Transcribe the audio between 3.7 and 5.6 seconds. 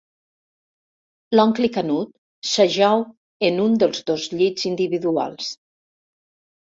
dels dos llits individuals.